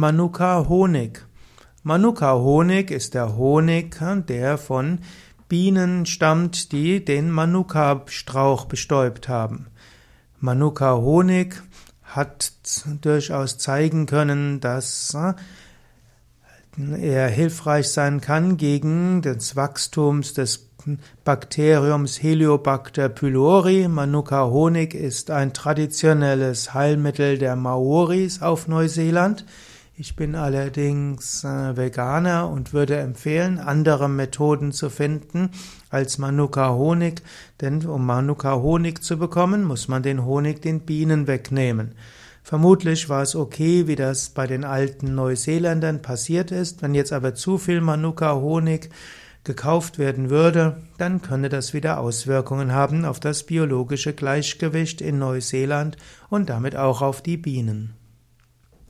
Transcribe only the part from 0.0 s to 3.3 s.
Manuka Honig. Manuka Honig ist